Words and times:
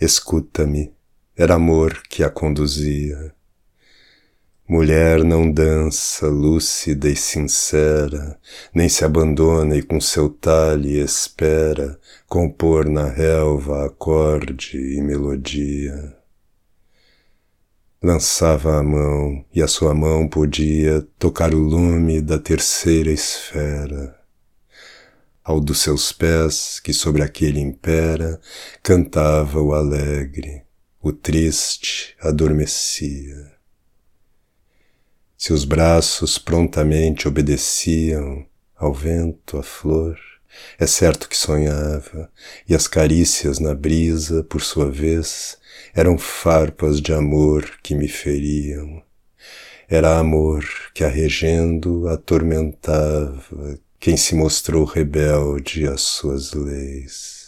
escuta-me, 0.00 0.92
era 1.36 1.54
amor 1.54 2.02
que 2.08 2.22
a 2.22 2.30
conduzia. 2.30 3.34
Mulher 4.68 5.22
não 5.22 5.50
dança 5.50 6.26
lúcida 6.26 7.08
e 7.08 7.14
sincera, 7.14 8.36
nem 8.74 8.88
se 8.88 9.04
abandona 9.04 9.76
e 9.76 9.82
com 9.82 10.00
seu 10.00 10.28
talhe 10.28 10.98
espera 10.98 11.98
compor 12.26 12.88
na 12.88 13.08
relva 13.08 13.86
acorde 13.86 14.76
e 14.76 15.00
melodia. 15.00 16.16
Lançava 18.02 18.78
a 18.78 18.82
mão 18.82 19.44
e 19.54 19.62
a 19.62 19.68
sua 19.68 19.94
mão 19.94 20.28
podia 20.28 21.00
tocar 21.18 21.54
o 21.54 21.58
lume 21.58 22.20
da 22.20 22.38
terceira 22.38 23.10
esfera. 23.10 24.18
Ao 25.46 25.60
dos 25.60 25.78
seus 25.78 26.10
pés, 26.10 26.80
que 26.80 26.92
sobre 26.92 27.22
aquele 27.22 27.60
impera, 27.60 28.40
cantava 28.82 29.60
o 29.60 29.72
alegre, 29.72 30.64
o 31.00 31.12
triste 31.12 32.16
adormecia. 32.20 33.52
Seus 35.38 35.64
braços 35.64 36.36
prontamente 36.36 37.28
obedeciam 37.28 38.44
ao 38.74 38.92
vento, 38.92 39.56
à 39.56 39.62
flor. 39.62 40.18
É 40.80 40.84
certo 40.84 41.28
que 41.28 41.36
sonhava, 41.36 42.28
e 42.68 42.74
as 42.74 42.88
carícias 42.88 43.60
na 43.60 43.72
brisa, 43.72 44.42
por 44.42 44.60
sua 44.60 44.90
vez, 44.90 45.58
eram 45.94 46.18
farpas 46.18 47.00
de 47.00 47.12
amor 47.12 47.78
que 47.84 47.94
me 47.94 48.08
feriam. 48.08 49.00
Era 49.88 50.18
amor 50.18 50.66
que 50.92 51.04
arregendo 51.04 52.08
atormentava 52.08 53.78
quem 53.98 54.16
se 54.16 54.34
mostrou 54.34 54.84
rebelde 54.84 55.86
às 55.86 56.02
suas 56.02 56.52
leis. 56.52 57.45